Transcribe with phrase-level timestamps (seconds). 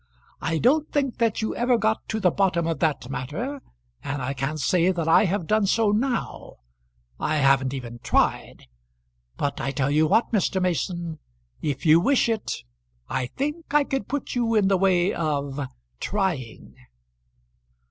[0.41, 3.61] I don't think that you ever got to the bottom of that matter,
[4.03, 6.55] and I can't say that I have done so now;
[7.19, 8.65] I haven't even tried.
[9.37, 10.59] But I tell you what, Mr.
[10.59, 11.19] Mason;
[11.61, 12.63] if you wish it,
[13.09, 15.59] I think I could put you in the way of
[15.99, 16.73] trying."